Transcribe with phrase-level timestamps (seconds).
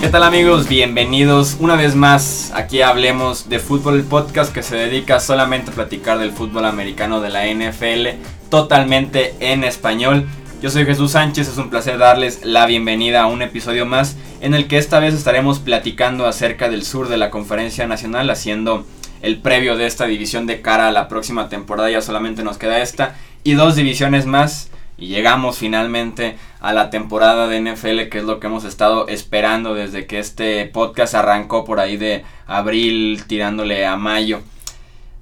[0.00, 0.68] ¿Qué tal amigos?
[0.68, 6.18] Bienvenidos una vez más aquí Hablemos de Fútbol, podcast que se dedica solamente a platicar
[6.18, 10.28] del fútbol americano de la NFL, totalmente en español.
[10.62, 14.54] Yo soy Jesús Sánchez, es un placer darles la bienvenida a un episodio más en
[14.54, 18.86] el que esta vez estaremos platicando acerca del sur de la conferencia nacional, haciendo
[19.22, 22.80] el previo de esta división de cara a la próxima temporada, ya solamente nos queda
[22.80, 23.16] esta
[23.46, 28.40] y dos divisiones más y llegamos finalmente a la temporada de NFL, que es lo
[28.40, 33.96] que hemos estado esperando desde que este podcast arrancó por ahí de abril tirándole a
[33.96, 34.40] mayo.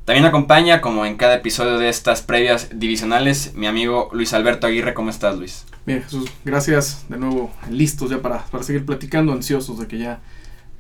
[0.07, 4.95] También acompaña, como en cada episodio de estas previas divisionales, mi amigo Luis Alberto Aguirre.
[4.95, 5.67] ¿Cómo estás, Luis?
[5.85, 10.21] Bien, Jesús, gracias de nuevo, listos ya para, para seguir platicando, ansiosos de que ya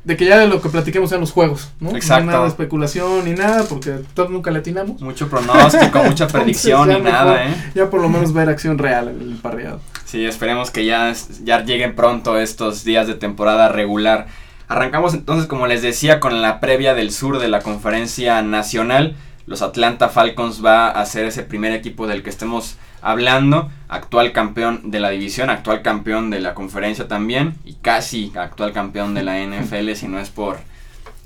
[0.04, 1.96] de que ya de lo que platiquemos sean los juegos, ¿no?
[1.96, 2.26] Exacto.
[2.26, 5.00] No nada de especulación ni nada, porque todos nunca le atinamos.
[5.00, 7.54] Mucho pronóstico, mucha predicción y nada, ¿eh?
[7.74, 9.80] Ya por lo menos ver acción real en el parreado.
[10.04, 14.26] Sí, esperemos que ya, ya lleguen pronto estos días de temporada regular.
[14.68, 19.16] Arrancamos entonces, como les decía, con la previa del sur de la conferencia nacional.
[19.46, 23.70] Los Atlanta Falcons va a ser ese primer equipo del que estemos hablando.
[23.86, 27.54] Actual campeón de la división, actual campeón de la conferencia también.
[27.64, 30.58] Y casi actual campeón de la NFL, si no es por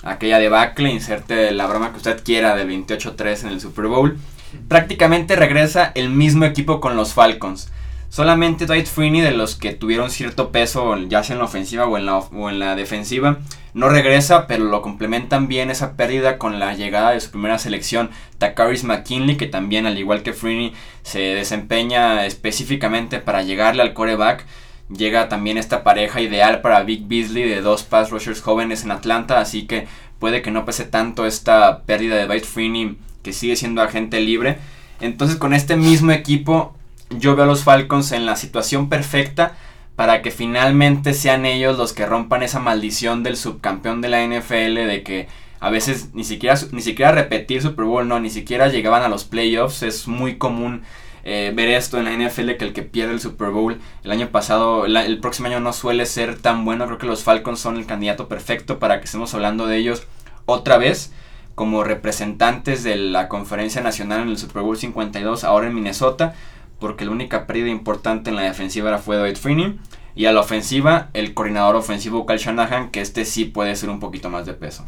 [0.03, 0.91] aquella debacle.
[0.91, 4.19] Inserte la broma que usted quiera del 28-3 en el Super Bowl.
[4.67, 7.71] Prácticamente regresa el mismo equipo con los Falcons.
[8.11, 11.99] Solamente Dwight Freeney, de los que tuvieron cierto peso, ya sea en la ofensiva o
[11.99, 13.39] en la, o en la defensiva,
[13.75, 18.11] no regresa, pero lo complementan bien esa pérdida con la llegada de su primera selección,
[18.39, 24.47] Takaris McKinley, que también, al igual que Freeney, se desempeña específicamente para llegarle al coreback.
[24.89, 29.39] Llega también esta pareja ideal para Vic Beasley de dos pass rushers jóvenes en Atlanta,
[29.39, 29.87] así que
[30.19, 34.59] puede que no pese tanto esta pérdida de Dwight Freeney, que sigue siendo agente libre.
[35.01, 36.75] Entonces, con este mismo equipo,
[37.11, 39.57] yo veo a los Falcons en la situación perfecta
[39.97, 44.87] para que finalmente sean ellos los que rompan esa maldición del subcampeón de la NFL
[44.87, 45.29] de que
[45.61, 49.25] a veces ni siquiera ni siquiera repetir Super Bowl no ni siquiera llegaban a los
[49.25, 49.83] playoffs.
[49.83, 50.83] Es muy común
[51.25, 54.29] eh, ver esto en la NFL que el que pierde el Super Bowl el año
[54.29, 56.87] pasado el, el próximo año no suele ser tan bueno.
[56.87, 60.05] Creo que los Falcons son el candidato perfecto para que estemos hablando de ellos
[60.47, 61.13] otra vez
[61.57, 66.37] como representantes de la conferencia nacional en el Super Bowl 52 ahora en Minnesota
[66.79, 69.79] porque la única pérdida importante en la defensiva era fue Dwight Freeney.
[70.15, 74.01] Y a la ofensiva, el coordinador ofensivo Kyle Shanahan, que este sí puede ser un
[74.01, 74.85] poquito más de peso.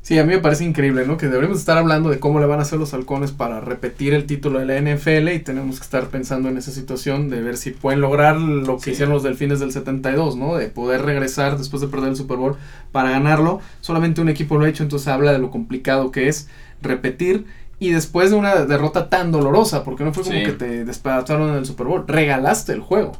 [0.00, 1.16] Sí, a mí me parece increíble, ¿no?
[1.16, 4.26] Que deberíamos estar hablando de cómo le van a hacer los halcones para repetir el
[4.26, 7.70] título de la NFL y tenemos que estar pensando en esa situación de ver si
[7.70, 8.90] pueden lograr lo que Sí.
[8.92, 10.56] hicieron los delfines del 72, ¿no?
[10.56, 12.56] De poder regresar después de perder el Super Bowl
[12.90, 13.60] para ganarlo.
[13.80, 16.48] Solamente un equipo lo ha hecho, entonces habla de lo complicado que es
[16.80, 17.44] repetir
[17.88, 20.44] y después de una derrota tan dolorosa, porque no fue como Sí.
[20.44, 23.12] que te despedazaron en el Super Bowl, regalaste el juego.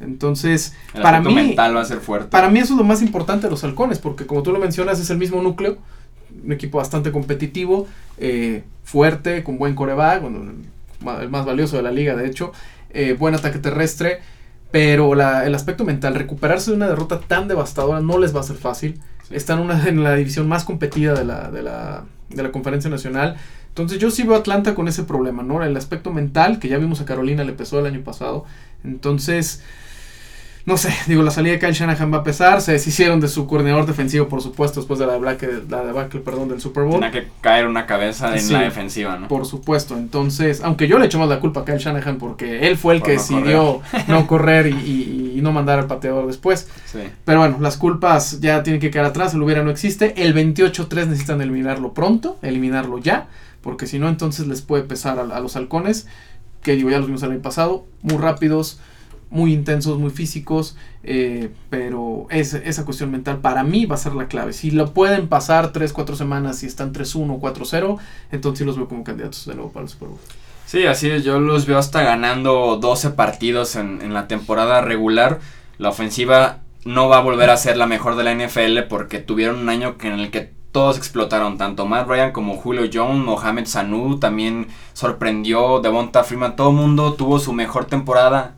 [0.00, 2.28] Entonces, El para mí, mental va a ser fuerte.
[2.28, 5.00] para mí eso es lo más importante de los halcones, porque como tú lo mencionas,
[5.00, 5.78] es el mismo núcleo,
[6.44, 7.86] un equipo bastante competitivo,
[8.18, 10.22] eh, fuerte, con buen coreback,
[11.20, 12.52] el más valioso de la liga, de hecho,
[12.90, 14.20] eh, buen ataque terrestre,
[14.70, 18.44] pero la- el aspecto mental, recuperarse de una derrota tan devastadora no les va a
[18.44, 19.00] ser fácil.
[19.28, 19.34] Sí.
[19.34, 23.36] Están una, en la división más competida de la, de, la, de la conferencia nacional.
[23.82, 25.62] Entonces yo sí veo a Atlanta con ese problema, ¿no?
[25.62, 28.44] El aspecto mental, que ya vimos a Carolina, le pesó el año pasado.
[28.84, 29.62] Entonces,
[30.66, 32.60] no sé, digo, la salida de Kyle Shanahan va a pesar.
[32.60, 36.48] Se deshicieron de su coordinador defensivo, por supuesto, después de la debacle, la debacle perdón,
[36.50, 37.00] del Super Bowl.
[37.00, 39.28] Tiene que caer una cabeza en la defensiva, ¿no?
[39.28, 42.76] Por supuesto, entonces, aunque yo le echo más la culpa a Kyle Shanahan porque él
[42.76, 46.26] fue el Por que no decidió no correr y, y- y no mandar al pateador
[46.26, 46.68] después.
[46.84, 46.98] Sí.
[47.24, 50.22] Pero bueno, las culpas ya tienen que quedar atrás, el hubiera no existe.
[50.22, 53.28] El 28-3 necesitan eliminarlo pronto, eliminarlo ya,
[53.68, 56.06] porque si no, entonces les puede pesar a, los halcones,
[56.62, 58.80] que digo, ya los vimos el año pasado, muy rápidos,
[59.28, 64.14] muy intensos, muy físicos, eh, pero es, esa cuestión mental para mí va a ser
[64.14, 64.54] la clave.
[64.54, 67.98] Si lo pueden pasar 3, 4 semanas y están 3-1, 4-0,
[68.32, 70.18] entonces sí los veo como candidatos de nuevo para el Super Bowl.
[70.64, 71.22] Sí, así es.
[71.22, 75.40] Yo los veo hasta ganando 12 partidos en, en la temporada regular.
[75.76, 79.58] La ofensiva no va a volver a ser la mejor de la NFL porque tuvieron
[79.58, 81.58] un año en el que todos explotaron.
[81.58, 85.80] Tanto Matt Ryan como Julio Jones, Mohamed Sanu también sorprendió.
[85.80, 88.54] Devonta Freeman, todo el mundo tuvo su mejor temporada.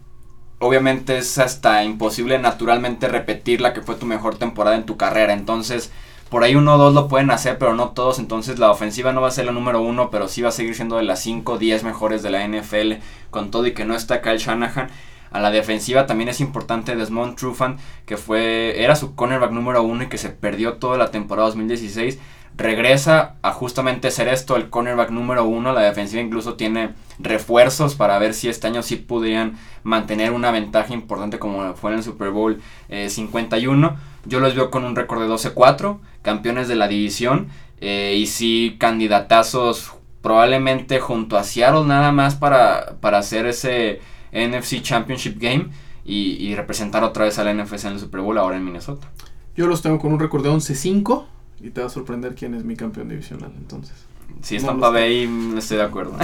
[0.59, 5.33] Obviamente es hasta imposible naturalmente repetir la que fue tu mejor temporada en tu carrera.
[5.33, 5.91] Entonces,
[6.29, 8.19] por ahí uno o dos lo pueden hacer, pero no todos.
[8.19, 10.75] Entonces la ofensiva no va a ser la número uno, pero sí va a seguir
[10.75, 13.01] siendo de las 5 o 10 mejores de la NFL.
[13.31, 14.91] Con todo y que no está Kyle Shanahan.
[15.31, 20.05] A la defensiva también es importante Desmond Trufant, que fue era su cornerback número uno
[20.05, 22.19] y que se perdió toda la temporada 2016.
[22.57, 25.73] regresa a justamente ser esto, el cornerback número uno.
[25.73, 30.93] La defensiva incluso tiene refuerzos para ver si este año sí podrían mantener una ventaja
[30.93, 33.87] importante como fue en el Super Bowl 51.
[33.89, 33.93] Eh,
[34.27, 37.49] Yo los veo con un récord de 12-4, campeones de la división
[37.81, 44.01] eh, y sí candidatazos probablemente junto a Seattle nada más para, para hacer ese
[44.33, 45.69] NFC Championship Game
[46.05, 49.09] y, y representar otra vez al NFC en el Super Bowl ahora en Minnesota.
[49.57, 51.25] Yo los tengo con un récord de 11-5
[51.63, 53.95] y te va a sorprender quién es mi campeón divisional entonces.
[54.43, 55.29] Si es Tampa Bay,
[55.59, 56.17] estoy de acuerdo.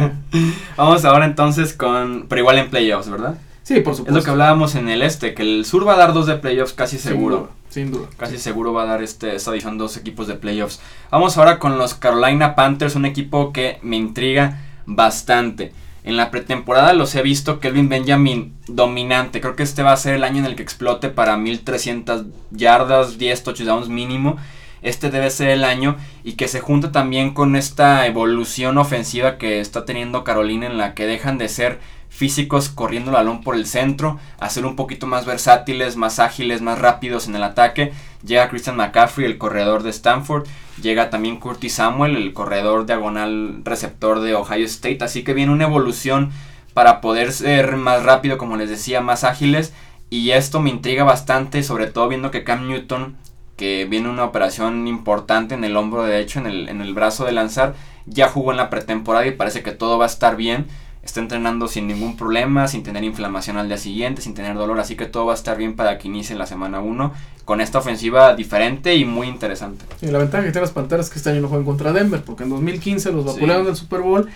[0.76, 2.26] Vamos ahora entonces con.
[2.28, 3.38] Pero igual en playoffs, ¿verdad?
[3.62, 4.10] Sí, por supuesto.
[4.10, 6.36] Es lo que hablábamos en el este, que el sur va a dar dos de
[6.36, 7.50] playoffs casi seguro.
[7.70, 8.06] Sin duda.
[8.16, 10.80] Casi seguro va a dar este, esta división dos equipos de playoffs.
[11.10, 15.72] Vamos ahora con los Carolina Panthers, un equipo que me intriga bastante.
[16.08, 19.42] En la pretemporada los he visto Kelvin Benjamin dominante.
[19.42, 23.18] Creo que este va a ser el año en el que explote para 1300 yardas,
[23.18, 24.38] 10 touchdowns mínimo
[24.82, 29.60] este debe ser el año y que se junta también con esta evolución ofensiva que
[29.60, 31.80] está teniendo Carolina en la que dejan de ser
[32.18, 36.60] físicos corriendo el balón por el centro, a ser un poquito más versátiles, más ágiles,
[36.62, 37.92] más rápidos en el ataque.
[38.26, 40.48] Llega Christian McCaffrey, el corredor de Stanford,
[40.82, 45.66] llega también Curtis Samuel, el corredor diagonal receptor de Ohio State, así que viene una
[45.66, 46.32] evolución
[46.74, 49.72] para poder ser más rápido, como les decía, más ágiles.
[50.10, 53.16] Y esto me intriga bastante, sobre todo viendo que Cam Newton
[53.56, 57.32] que viene una operación importante en el hombro derecho, en el, en el brazo de
[57.32, 57.74] lanzar.
[58.06, 60.66] Ya jugó en la pretemporada y parece que todo va a estar bien.
[61.02, 64.96] Está entrenando sin ningún problema, sin tener inflamación al día siguiente, sin tener dolor, así
[64.96, 67.12] que todo va a estar bien para que inicie la semana 1
[67.44, 69.84] con esta ofensiva diferente y muy interesante.
[70.02, 72.22] Y la ventaja que tiene las Panteras es que este año no juegan contra Denver,
[72.22, 74.28] porque en 2015 los vapulearon del Super Bowl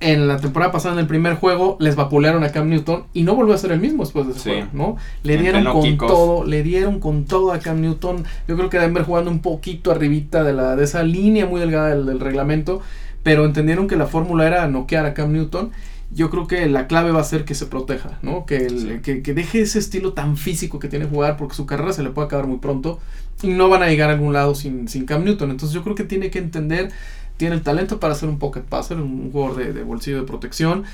[0.00, 3.34] en la temporada pasada en el primer juego les vapulearon a Cam Newton y no
[3.34, 4.96] volvió a ser el mismo después de ese juego, ¿no?
[5.24, 8.24] Le dieron con todo, le dieron con todo a Cam Newton.
[8.46, 11.94] Yo creo que Denver jugando un poquito arribita de la de esa línea muy delgada
[11.96, 12.80] del, reglamento,
[13.22, 15.72] pero entendieron que la fórmula era noquear a Cam Newton.
[16.10, 18.46] Yo creo que la clave va a ser que se proteja, ¿no?
[18.46, 22.02] Que, que, que, deje ese estilo tan físico que tiene jugar porque su carrera se
[22.02, 22.98] le puede acabar muy pronto
[23.42, 25.50] y no van a llegar a algún lado sin, sin Cam Newton.
[25.50, 26.90] Entonces yo creo que tiene que entender
[27.38, 30.84] tiene el talento para ser un pocket passer, un jugador de, bolsillo de protección.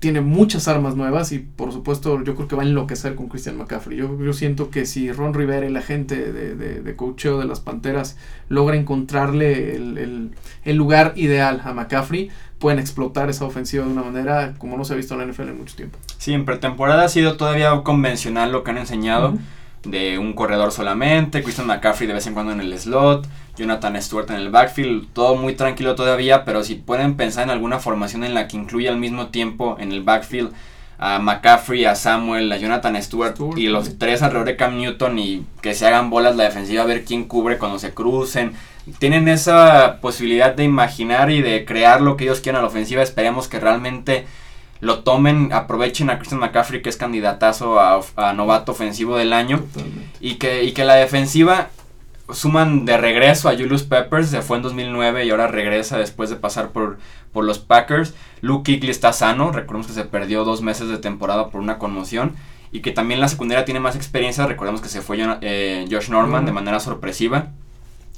[0.00, 3.56] Tiene muchas armas nuevas y por supuesto yo creo que va a enloquecer con Christian
[3.56, 3.96] McCaffrey.
[3.96, 7.46] Yo, yo siento que si Ron Rivera y la gente de, de, de coacheo de
[7.46, 8.18] las Panteras
[8.48, 10.32] logra encontrarle el,
[10.64, 12.30] el, lugar ideal a McCaffrey,
[12.64, 15.50] pueden explotar esa ofensiva de una manera como no se ha visto en la NFL
[15.50, 15.98] en mucho tiempo.
[16.16, 19.34] Sí, en pretemporada ha sido todavía convencional lo que han enseñado
[19.84, 23.28] de un corredor solamente, Christian McCaffrey de vez en cuando en el slot,
[23.58, 27.80] Jonathan Stewart en el backfield, todo muy tranquilo todavía, pero si pueden pensar en alguna
[27.80, 30.50] formación en la que incluya al mismo tiempo en el backfield
[30.96, 35.44] a McCaffrey, a Samuel, a Jonathan Stewart, y los tres alrededor de Cam Newton y
[35.60, 38.54] que se hagan bolas la defensiva a ver quién cubre cuando se crucen.
[38.98, 43.02] Tienen esa posibilidad de imaginar y de crear lo que ellos quieran a la ofensiva.
[43.02, 44.26] Esperemos que realmente
[44.80, 49.62] lo tomen, aprovechen a Christian McCaffrey que es candidatazo a, novato ofensivo del año.
[50.20, 51.70] Y que, y que la defensiva
[52.32, 56.36] suman de regreso a Julius Peppers, se fue en 2009 y ahora regresa después de
[56.36, 56.98] pasar por,
[57.32, 58.14] por los Packers.
[58.40, 62.34] Luke Kuechly está sano, recordemos que se perdió dos meses de temporada por una conmoción.
[62.72, 66.44] Y que también la secundaria tiene más experiencia, recordemos que se fue eh, Josh Norman
[66.44, 67.52] de manera sorpresiva,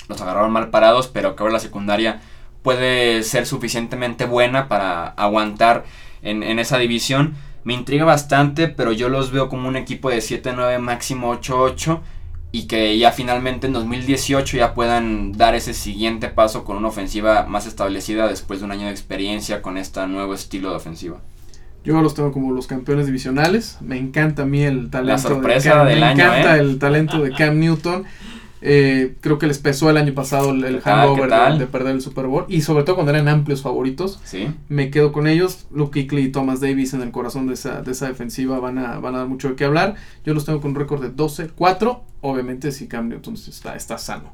[0.09, 2.21] los agarraron mal parados, pero que ahora la secundaria
[2.63, 5.85] puede ser suficientemente buena para aguantar
[6.23, 7.35] en, en esa división.
[7.65, 12.01] Me intriga bastante, pero yo los veo como un equipo de 7-9, máximo 8-8
[12.53, 17.45] y que ya finalmente en 2018 ya puedan dar ese siguiente paso con una ofensiva
[17.47, 21.19] más establecida después de un año de experiencia con este nuevo estilo de ofensiva.
[21.85, 23.79] Yo los tengo como los campeones divisionales.
[23.81, 26.25] Me encanta a mí el talento La sorpresa de del me año.
[26.25, 26.61] encanta ¿eh?
[26.61, 28.05] el talento de Cam Newton.
[28.63, 32.01] Eh, creo que les pesó el año pasado el, el hangover de, de, perder el
[32.01, 32.47] Super Bowl.
[32.49, 34.21] Y sobre todo cuando eran amplios favoritos.
[34.25, 34.49] Sí.
[34.69, 35.67] Me quedo con ellos.
[35.71, 38.99] Luke Kuechly y Thomas Davis en el corazón de esa, de esa defensiva van a,
[38.99, 39.97] van a dar mucho de qué hablar.
[40.25, 42.01] Yo los tengo con un récord de 12-4.
[42.23, 44.33] Obviamente si Cam Newton está, está sano.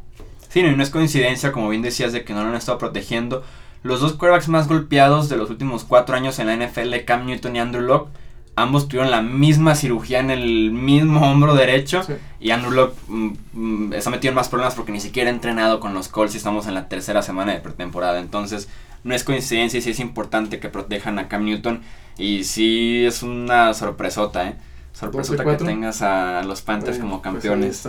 [0.49, 3.43] Sí, no, no es coincidencia, como bien decías, de que no lo han estado protegiendo.
[3.83, 7.57] Los dos quarterbacks más golpeados de los últimos cuatro años en la NFL, Cam Newton
[7.57, 8.11] y Andrew Locke,
[8.57, 12.03] ambos tuvieron la misma cirugía en el mismo hombro derecho.
[12.03, 12.15] Sí.
[12.41, 15.95] Y Andrew Locke mm, está metido en más problemas porque ni siquiera ha entrenado con
[15.95, 18.19] los Colts y estamos en la tercera semana de pretemporada.
[18.21, 18.69] Entonces,
[19.05, 21.83] no es coincidencia y sí es importante que protejan a Cam Newton.
[22.19, 24.55] Y sí es una sorpresota, ¿eh?
[24.93, 27.89] Sorpresota que tengas a los Panthers como pues campeones.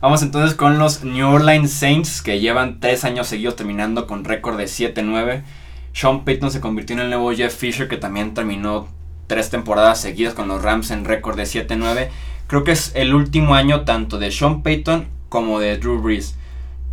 [0.00, 4.56] Vamos entonces con los New Orleans Saints que llevan tres años seguidos terminando con récord
[4.56, 5.42] de 7-9.
[5.92, 8.88] Sean Payton se convirtió en el nuevo Jeff Fisher que también terminó
[9.28, 12.08] tres temporadas seguidas con los Rams en récord de 7-9.
[12.48, 16.34] Creo que es el último año tanto de Sean Payton como de Drew Brees.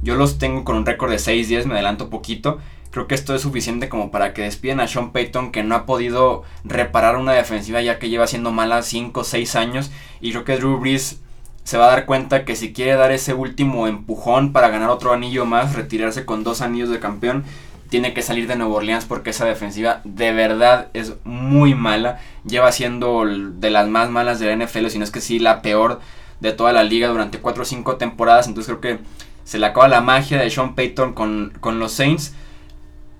[0.03, 2.59] Yo los tengo con un récord de 6-10, me adelanto poquito.
[2.91, 5.85] Creo que esto es suficiente como para que despidan a Sean Payton, que no ha
[5.85, 9.91] podido reparar una defensiva ya que lleva siendo mala 5 o 6 años.
[10.21, 11.21] Y creo que Drew Brees
[11.63, 15.11] se va a dar cuenta que si quiere dar ese último empujón para ganar otro
[15.11, 17.43] anillo más, retirarse con dos anillos de campeón,
[17.89, 22.19] tiene que salir de Nueva Orleans porque esa defensiva de verdad es muy mala.
[22.45, 25.61] Lleva siendo de las más malas de la NFL, si no es que sí la
[25.61, 25.99] peor
[26.39, 28.47] de toda la liga durante 4 o 5 temporadas.
[28.47, 29.03] Entonces creo que
[29.43, 32.33] se le acaba la magia de Sean Payton con, con los Saints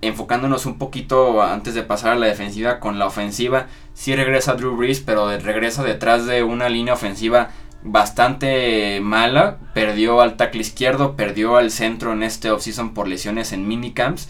[0.01, 4.75] enfocándonos un poquito antes de pasar a la defensiva con la ofensiva, sí regresa Drew
[4.75, 7.50] Brees, pero regresa detrás de una línea ofensiva
[7.84, 9.57] bastante mala.
[9.74, 14.29] Perdió al tackle izquierdo, perdió al centro en este offseason por lesiones en minicamps.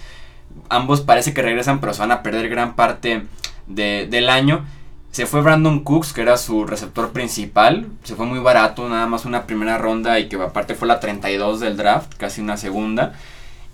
[0.69, 3.23] Ambos parece que regresan, pero se van a perder gran parte
[3.67, 4.65] del año.
[5.11, 7.87] Se fue Brandon Cooks, que era su receptor principal.
[8.03, 11.61] Se fue muy barato, nada más una primera ronda y que aparte fue la 32
[11.61, 13.13] del draft, casi una segunda.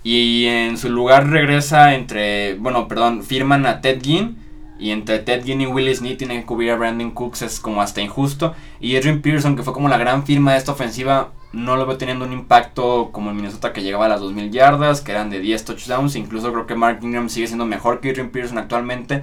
[0.04, 4.38] Y en su lugar regresa entre, bueno, perdón, firman a Ted Ginn.
[4.78, 7.82] Y entre Ted Ginn y Willis Snead tienen que cubrir a Brandon Cooks, es como
[7.82, 8.54] hasta injusto.
[8.80, 11.98] Y Adrian Pearson, que fue como la gran firma de esta ofensiva, no lo veo
[11.98, 15.40] teniendo un impacto como en Minnesota que llegaba a las 2000 yardas, que eran de
[15.40, 16.16] 10 touchdowns.
[16.16, 19.22] Incluso creo que Mark Ingram sigue siendo mejor que Adrian Pearson actualmente.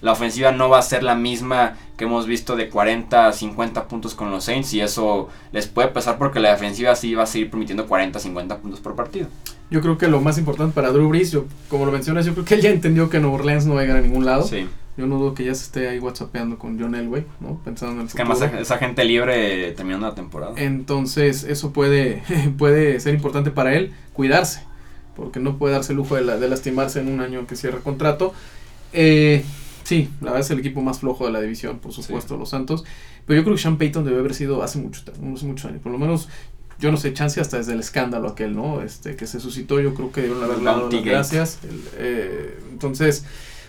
[0.00, 3.88] La ofensiva no va a ser la misma que hemos visto de 40 a 50
[3.88, 7.26] puntos con los Saints y eso les puede pesar porque la defensiva sí va a
[7.26, 9.28] seguir permitiendo 40 a 50 puntos por partido.
[9.70, 12.44] Yo creo que lo más importante para Drew Brees, yo, como lo mencionas, yo creo
[12.44, 14.44] que él ya entendió que Nueva Orleans no va a llegar a ningún lado.
[14.44, 14.68] Sí.
[14.96, 17.60] Yo no dudo que ya se esté ahí whatsappeando con John Elway, ¿no?
[17.64, 20.54] Pensando en el es que además esa gente libre terminando la temporada.
[20.56, 22.22] Entonces, eso puede,
[22.58, 24.62] puede ser importante para él, cuidarse,
[25.14, 28.32] porque no puede darse el lujo de, de lastimarse en un año que cierre contrato.
[28.94, 29.44] Eh,
[29.84, 32.84] sí, la verdad es el equipo más flojo de la división, por supuesto, los Santos.
[33.26, 35.82] Pero yo creo que Sean Payton debe haber sido hace mucho, muchos años.
[35.82, 36.28] Por lo menos
[36.78, 38.82] yo no sé, chance hasta desde el escándalo aquel, ¿no?
[38.82, 41.58] Este, que se suscitó, yo creo que debieron haber dado las gracias.
[41.98, 43.24] Eh, entonces,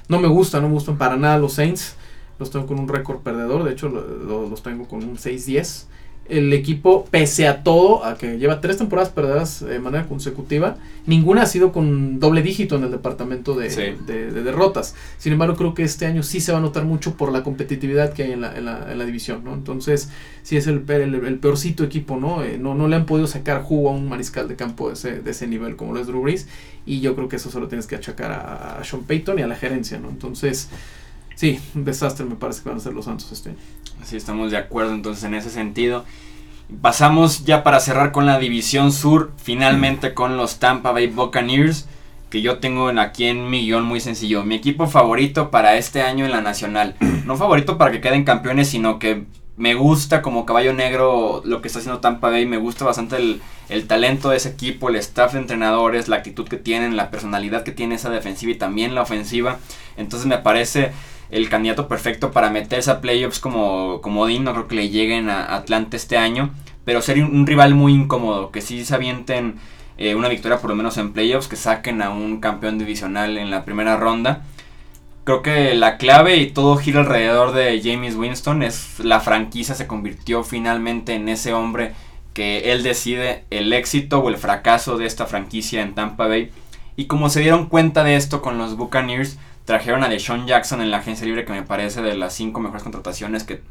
[0.07, 1.95] no me gusta, no me gustan para nada los Saints.
[2.39, 5.85] Los tengo con un récord perdedor, de hecho los tengo con un 6-10
[6.29, 11.43] el equipo, pese a todo, a que lleva tres temporadas perdidas de manera consecutiva, ninguna
[11.43, 13.95] ha sido con doble dígito en el departamento de,
[14.31, 14.95] derrotas.
[15.17, 18.13] Sin embargo, creo que este año sí se va a notar mucho por la competitividad
[18.13, 19.53] que hay en la, en la, en la división, ¿no?
[19.53, 20.09] Entonces,
[20.43, 22.43] sí es el, el, peorcito equipo, ¿no?
[22.43, 22.75] Eh, ¿no?
[22.75, 25.47] No le han podido sacar jugo a un mariscal de campo de ese, de ese
[25.47, 26.47] nivel como lo es Drew Brees,
[26.85, 29.47] y yo creo que eso solo tienes que achacar a, a Sean Payton y a
[29.47, 30.09] la gerencia, ¿no?
[30.09, 30.69] Entonces...
[31.37, 33.59] Sí, un desastre me parece que van a ser los Santos este año.
[34.03, 36.03] Sí, estamos de acuerdo entonces en ese sentido.
[36.81, 41.87] Pasamos ya para cerrar con la división sur, finalmente con los Tampa Bay Buccaneers,
[42.31, 44.43] que yo tengo aquí en mi guion muy sencillo.
[44.43, 46.95] Mi equipo favorito para este año en la nacional.
[47.25, 49.25] No favorito para que queden campeones, sino que
[49.57, 52.47] me gusta como caballo negro lo que está haciendo Tampa Bay.
[52.47, 56.47] Me gusta bastante el, el talento de ese equipo, el staff de entrenadores, la actitud
[56.47, 59.59] que tienen, la personalidad que tiene esa defensiva y también la ofensiva.
[59.97, 60.93] Entonces me parece
[61.29, 64.43] el candidato perfecto para meterse a playoffs como, como Dean.
[64.43, 66.51] No creo que le lleguen a Atlanta este año.
[66.85, 68.51] Pero sería un, rival muy incómodo.
[68.51, 69.55] Que si se avienten
[69.97, 71.47] eh, una victoria por lo menos en playoffs.
[71.47, 74.43] Que saquen a un campeón divisional en la primera ronda.
[75.23, 78.63] Creo que la clave y todo gira alrededor de James Winston.
[78.63, 81.93] Es la franquicia se convirtió finalmente en ese hombre
[82.33, 86.51] que él decide el éxito o el fracaso de esta franquicia en Tampa Bay.
[86.95, 90.91] Y como se dieron cuenta de esto con los Buccaneers, Trajeron a Deshaun Jackson en
[90.91, 93.61] la agencia libre, que me parece de las cinco mejores contrataciones que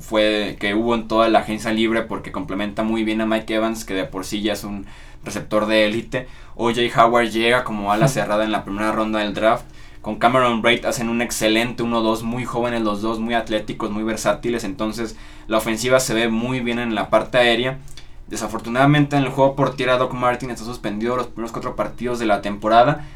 [0.00, 3.84] fue que hubo en toda la agencia libre porque complementa muy bien a Mike Evans,
[3.84, 4.86] que de por sí ya es un
[5.22, 6.26] receptor de élite.
[6.56, 9.66] OJ Howard llega como ala cerrada en la primera ronda del draft.
[10.00, 14.64] Con Cameron Braid hacen un excelente 1-2, muy jóvenes los dos, muy atléticos, muy versátiles.
[14.64, 15.18] Entonces
[15.48, 17.76] la ofensiva se ve muy bien en la parte aérea.
[18.26, 22.24] Desafortunadamente en el juego por tierra Doc Martin está suspendido los primeros cuatro partidos de
[22.24, 23.06] la temporada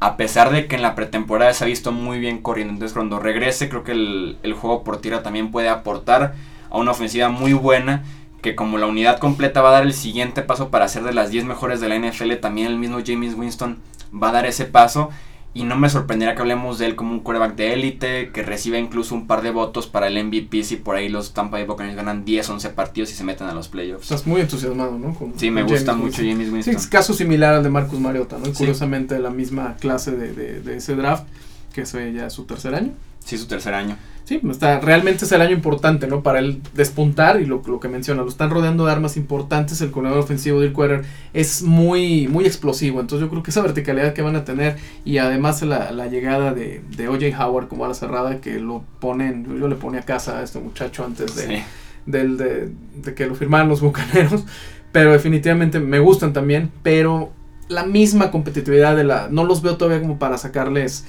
[0.00, 2.74] a pesar de que en la pretemporada se ha visto muy bien corriendo.
[2.74, 6.34] Entonces cuando regrese creo que el, juego por tierra también puede aportar
[6.70, 8.04] a una ofensiva muy buena
[8.42, 11.30] que como la unidad completa va a dar el siguiente paso para ser de las
[11.30, 13.78] 10 mejores de la NFL, también el mismo James Winston
[14.14, 15.10] va a dar ese paso
[15.56, 18.76] y no me sorprendería que hablemos de él como un quarterback de élite, que reciba
[18.76, 21.96] incluso un par de votos para el MVP si por ahí los Tampa Bay Buccaneers
[21.96, 24.02] ganan 10, 11 partidos y se meten a los playoffs.
[24.02, 25.16] Estás muy entusiasmado, ¿no?
[25.36, 26.74] sí, me gusta mucho James Winston.
[26.74, 28.52] Sí, es caso similar al de Marcus Mariota, ¿no?
[28.52, 31.24] curiosamente la misma clase de, de, ese draft,
[31.72, 32.92] que es ya su tercer año.
[33.24, 33.96] Sí, su tercer año.
[34.26, 36.24] Sí, está, realmente es el año importante, ¿no?
[36.24, 39.80] Para él despuntar y lo, lo que menciona, lo están rodeando de armas importantes.
[39.82, 42.98] El corredor ofensivo de Querer es muy, muy explosivo.
[42.98, 46.52] Entonces yo creo que esa verticalidad que van a tener y además la, la llegada
[46.52, 50.04] de, de OJ Howard como a la cerrada que lo ponen, yo le ponía a
[50.04, 51.62] casa a este muchacho antes de,
[52.04, 54.44] del, de, de que lo firmaran los bucaneros.
[54.90, 57.30] Pero definitivamente me gustan también, pero
[57.68, 59.28] la misma competitividad de la...
[59.30, 61.04] No los veo todavía como para sacarles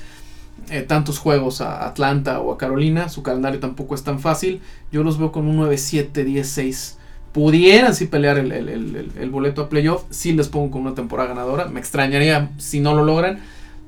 [0.69, 3.09] eh, tantos juegos a Atlanta o a Carolina.
[3.09, 4.61] Su calendario tampoco es tan fácil.
[4.91, 6.95] Yo los veo con un 9-7, 10-6.
[7.31, 10.03] Pudieran sí pelear el, el, el, boleto a playoff.
[10.09, 11.65] Sí les pongo con una temporada ganadora.
[11.65, 13.39] Me extrañaría si no lo logran.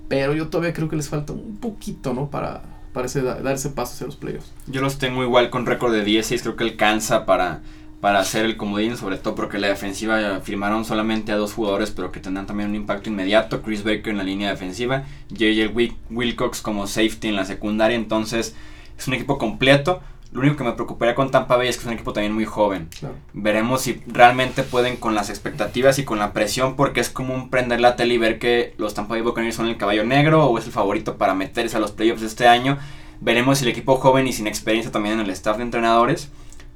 [0.07, 2.29] Pero yo todavía creo que les falta un poquito, ¿no?
[2.29, 2.61] Para,
[2.93, 4.51] para ese, dar ese paso hacia los playoffs.
[4.67, 6.41] Yo los tengo igual con récord de 10-6.
[6.41, 7.61] Creo que alcanza para
[8.01, 12.11] para hacer el comodín, sobre todo porque la defensiva firmaron solamente a dos jugadores, pero
[12.11, 13.61] que tendrán también un impacto inmediato.
[13.61, 15.73] Chris Baker en la línea defensiva, JJ
[16.09, 18.55] Wilcox como safety en la secundaria, entonces
[18.97, 20.01] es un equipo completo.
[20.31, 22.45] Lo único que me preocuparía con Tampa Bay es que es un equipo también muy
[22.45, 22.87] joven.
[23.33, 27.81] Veremos si realmente pueden con las expectativas y con la presión, porque es común prender
[27.81, 30.65] la tele y ver que los Tampa Bay Buccaneers son el caballo negro o es
[30.65, 32.77] el favorito para meterse a los playoffs este año.
[33.19, 36.29] Veremos si el equipo joven y sin experiencia también en el staff de entrenadores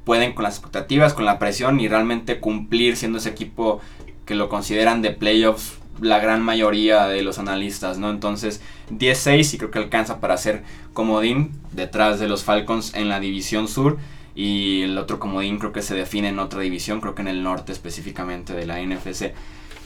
[0.06, 3.82] pueden con las expectativas, con la presión y realmente cumplir siendo ese equipo
[4.26, 8.10] que lo consideran de playoffs la gran mayoría de los analistas, ¿no?
[8.10, 13.20] Entonces, 10-6 y creo que alcanza para ser comodín detrás de los Falcons en la
[13.20, 13.98] división sur
[14.36, 17.44] y el otro comodín creo que se define en otra división, creo que en el
[17.44, 19.34] norte específicamente de la NFC.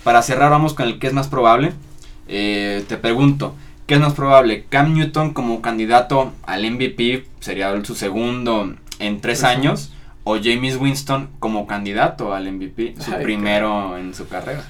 [0.03, 1.73] Para cerrar vamos con el que es más probable.
[2.29, 3.55] Eh, te pregunto,
[3.85, 4.65] ¿qué es más probable?
[4.69, 9.91] Cam Newton como candidato al MVP sería su segundo en tres años
[10.27, 14.61] o James Winston como candidato al MVP, su primero en su carrera.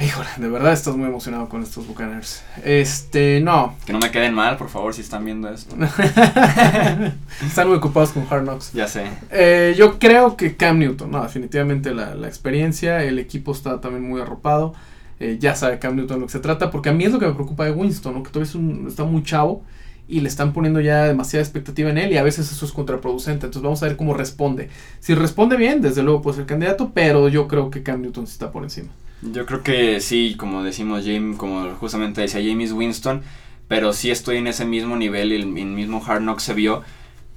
[0.00, 2.42] Híjole, de verdad estás muy emocionado con estos Buccaneers.
[2.64, 3.76] Este, no.
[3.86, 5.76] Que no me queden mal, por favor, si están viendo esto.
[7.46, 8.72] están muy ocupados con Hard Knocks.
[8.72, 9.04] Ya sé.
[9.30, 14.20] Eh, yo creo que Cam Newton, no, definitivamente la, experiencia, el equipo está también muy
[14.20, 14.74] arropado.
[15.20, 17.26] Eh, ya sabe Cam Newton lo que se trata, porque a mí es lo que
[17.26, 18.22] me preocupa de Winston, ¿no?
[18.24, 19.62] que todavía está muy chavo
[20.10, 23.46] y le están poniendo ya demasiada expectativa en él y a veces eso es contraproducente.
[23.46, 24.68] Entonces vamos a ver cómo responde.
[24.98, 28.50] Si responde bien, desde luego puede ser candidato, pero yo creo que Cam Newton está
[28.50, 28.88] por encima.
[29.22, 33.22] Yo creo que sí, como decimos James, como justamente decía James Winston,
[33.68, 36.82] pero sí estoy en ese mismo nivel, el, el mismo Hard Knock se vio.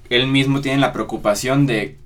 [0.10, 1.98] Él mismo tiene la preocupación de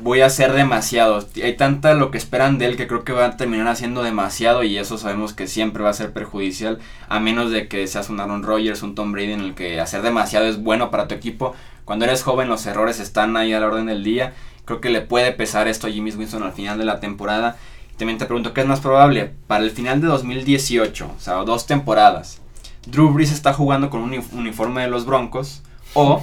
[0.00, 1.26] voy a hacer demasiado.
[1.42, 4.62] Hay tanta lo que esperan de él que creo que va a terminar haciendo demasiado
[4.62, 6.78] y eso sabemos que siempre va a ser perjudicial
[7.08, 10.02] a menos de que seas un Aaron Rodgers, un Tom Brady en el que hacer
[10.02, 11.54] demasiado es bueno para tu equipo.
[11.84, 14.34] Cuando eres joven los errores están ahí a la orden del día.
[14.64, 17.56] Creo que le puede pesar esto a Jimmy Winston al final de la temporada.
[17.96, 19.34] También te pregunto, ¿qué es más probable?
[19.46, 22.40] Para el final de 2018, o sea, dos temporadas,
[22.86, 25.62] Drew Brees está jugando con un uniforme de los Broncos
[25.94, 26.22] o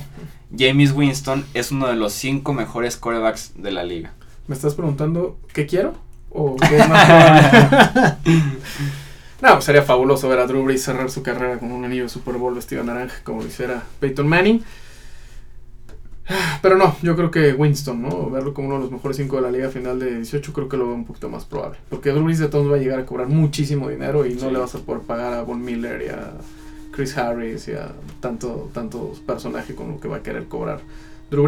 [0.58, 4.14] James Winston es uno de los cinco mejores corebacks de la liga.
[4.48, 5.94] ¿Me estás preguntando qué quiero?
[6.30, 8.18] ¿O qué es más
[9.42, 12.10] No, pues sería fabuloso ver a Drew Brees cerrar su carrera con un anillo de
[12.10, 14.64] Super Bowl vestido naranja, como hiciera Peyton Manning.
[16.62, 18.30] Pero no, yo creo que Winston, ¿no?
[18.30, 20.78] Verlo como uno de los mejores cinco de la liga final de 18, creo que
[20.78, 21.80] lo veo un poquito más probable.
[21.90, 24.60] Porque Drew Brees de todos va a llegar a cobrar muchísimo dinero y no le
[24.60, 26.34] vas a poder pagar a Von Miller y a
[26.92, 30.82] Chris Harris y a tanto, tantos personajes con lo que va a querer cobrar
[31.30, 31.48] Drew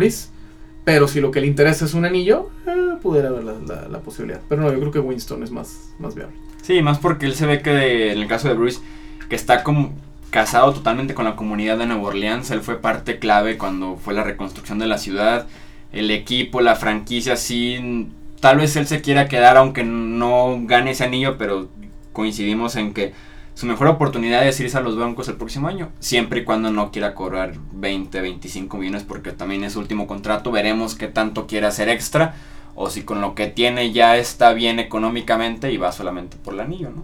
[0.84, 4.42] Pero si lo que le interesa es un anillo, eh, pudiera haber la, posibilidad.
[4.48, 6.36] Pero no, yo creo que Winston es más, más viable.
[6.62, 8.80] Sí, más porque él se ve que en el caso de Bruce,
[9.28, 9.94] que está como
[10.34, 12.50] casado totalmente con la comunidad de Nueva Orleans.
[12.50, 15.48] Él fue parte clave cuando fue la reconstrucción de la ciudad.
[15.94, 18.10] El equipo, la franquicia, sí.
[18.40, 21.70] Tal vez él se quiera quedar aunque no gane ese anillo, pero
[22.14, 23.14] coincidimos en que
[23.56, 26.92] su mejor oportunidad es irse a los bancos el próximo año, siempre y cuando no
[26.92, 30.52] quiera cobrar 20, 25 millones, porque también es último contrato.
[30.52, 32.34] Veremos qué tanto quiere hacer extra,
[32.76, 36.62] o si con lo que tiene ya está bien económicamente y va solamente por el
[36.62, 37.04] anillo, ¿no?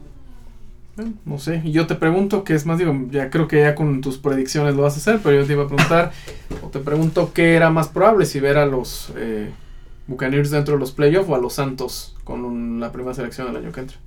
[1.03, 4.01] Eh, no sé, yo te pregunto, que es más, digo, ya creo que ya con
[4.01, 6.11] tus predicciones lo vas a hacer, pero yo te iba a preguntar,
[6.63, 9.51] o te pregunto qué era más probable, si ver a los eh,
[10.07, 13.71] Buccaneers dentro de los playoffs o a los Santos con la primera selección del año
[13.71, 13.97] que entra.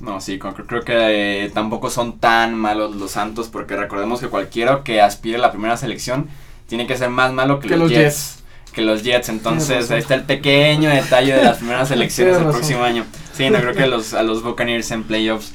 [0.00, 4.82] No, sí, creo que eh, tampoco son tan malos los Santos, porque recordemos que cualquiera
[4.82, 6.28] que aspire a la primera selección
[6.66, 10.22] tiene que ser más malo que, los, Jets, Que los Jets, entonces ahí está el
[10.22, 13.04] pequeño detalle de las primeras selecciones del próximo año.
[13.34, 15.52] Sí, no creo que los, a los Buccaneers en playoffs,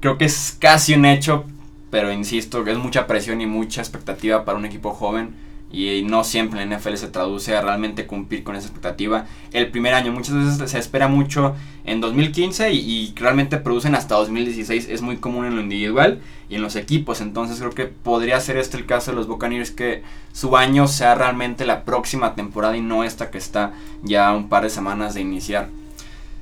[0.00, 1.44] creo que es casi un hecho,
[1.90, 5.34] pero insisto, es mucha presión y mucha expectativa para un equipo joven
[5.72, 9.94] y no siempre en NFL se traduce a realmente cumplir con esa expectativa el primer
[9.94, 10.12] año.
[10.12, 14.88] Muchas veces se espera mucho en 2015 y, realmente producen hasta 2016.
[14.88, 17.20] Es muy común en lo individual y en los equipos.
[17.20, 20.02] Entonces creo que podría ser este el caso de los Buccaneers que
[20.32, 24.62] su año sea realmente la próxima temporada y no esta que está ya un par
[24.62, 25.68] de semanas de iniciar.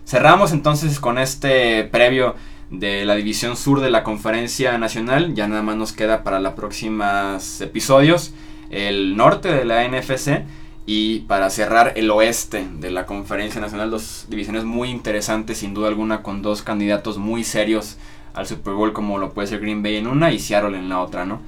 [0.06, 2.34] Cerramos entonces con este previo
[2.70, 5.34] de la división sur de la conferencia nacional.
[5.34, 8.34] Ya nada más nos queda para los próximos episodios
[8.70, 10.42] el norte de la NFC.
[10.86, 15.88] Y para cerrar el oeste de la conferencia nacional, dos divisiones muy interesantes, sin duda
[15.88, 17.96] alguna, con dos candidatos muy serios
[18.34, 21.00] al Super Bowl, como lo puede ser Green Bay en una y Seattle en la
[21.00, 21.40] otra, ¿no?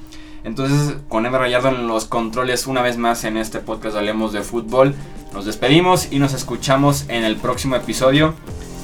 [0.45, 4.43] Entonces, con Ever Rayardo en los controles, una vez más en este podcast hablemos de
[4.43, 4.95] fútbol.
[5.35, 8.33] Nos despedimos y nos escuchamos en el próximo episodio.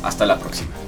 [0.03, 0.82] Hasta la próxima.